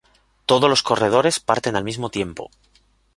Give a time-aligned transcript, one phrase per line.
[0.47, 2.49] Todos los corredores parten al mismo tiempo.